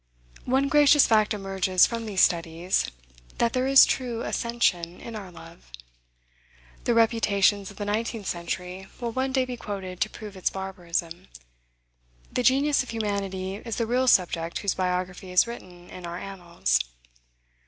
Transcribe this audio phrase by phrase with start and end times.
[0.45, 2.89] One gracious fact emerges from these studies,
[3.37, 5.71] that there is true ascension in our love.
[6.85, 11.27] The reputations of the nineteenth century will one day be quoted to prove its barbarism.
[12.31, 16.79] The genius of humanity is the real subject whose biography is written in our annals.